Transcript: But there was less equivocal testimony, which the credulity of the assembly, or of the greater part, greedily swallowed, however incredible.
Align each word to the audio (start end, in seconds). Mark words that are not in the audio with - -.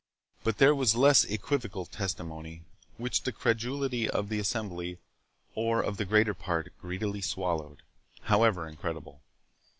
But 0.43 0.57
there 0.57 0.73
was 0.73 0.95
less 0.95 1.23
equivocal 1.25 1.85
testimony, 1.85 2.63
which 2.97 3.21
the 3.21 3.31
credulity 3.31 4.09
of 4.09 4.29
the 4.29 4.39
assembly, 4.39 4.97
or 5.53 5.79
of 5.83 5.97
the 5.97 6.05
greater 6.05 6.33
part, 6.33 6.73
greedily 6.81 7.21
swallowed, 7.21 7.83
however 8.21 8.67
incredible. 8.67 9.21